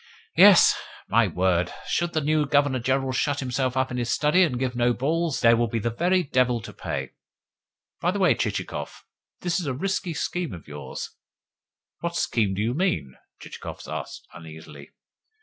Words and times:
Yes, 0.35 0.73
my 1.09 1.27
word! 1.27 1.71
Should 1.87 2.13
the 2.13 2.21
new 2.21 2.47
Governor 2.47 2.79
General 2.79 3.11
shut 3.11 3.39
himself 3.39 3.77
up 3.77 3.91
in 3.91 3.97
his 3.97 4.09
study, 4.09 4.41
and 4.41 4.57
give 4.57 4.75
no 4.75 4.93
balls, 4.93 5.41
there 5.41 5.55
will 5.55 5.67
be 5.67 5.77
the 5.77 5.91
very 5.91 6.23
devil 6.23 6.59
to 6.61 6.73
pay! 6.73 7.11
By 7.99 8.09
the 8.09 8.17
way, 8.17 8.33
Chichikov, 8.33 9.03
that 9.41 9.45
is 9.59 9.67
a 9.67 9.75
risky 9.75 10.15
scheme 10.15 10.53
of 10.53 10.67
yours." 10.67 11.11
"What 11.99 12.15
scheme 12.15 12.55
to 12.55 12.61
you 12.61 12.73
mean?" 12.73 13.13
Chichikov 13.39 13.81
asked 13.87 14.27
uneasily. 14.33 14.89